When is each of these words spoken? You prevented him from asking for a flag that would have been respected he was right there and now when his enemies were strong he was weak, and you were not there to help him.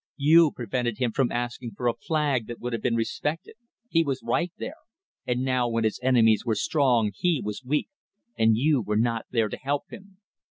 You 0.17 0.51
prevented 0.51 0.97
him 0.97 1.11
from 1.11 1.31
asking 1.31 1.73
for 1.77 1.87
a 1.87 1.93
flag 1.93 2.47
that 2.47 2.59
would 2.59 2.73
have 2.73 2.81
been 2.81 2.95
respected 2.95 3.53
he 3.87 4.03
was 4.03 4.23
right 4.23 4.51
there 4.57 4.77
and 5.27 5.43
now 5.43 5.69
when 5.69 5.83
his 5.83 5.99
enemies 6.01 6.43
were 6.43 6.55
strong 6.55 7.11
he 7.15 7.39
was 7.39 7.63
weak, 7.63 7.89
and 8.35 8.57
you 8.57 8.81
were 8.81 8.97
not 8.97 9.27
there 9.29 9.47
to 9.47 9.57
help 9.57 9.91
him. 9.91 10.17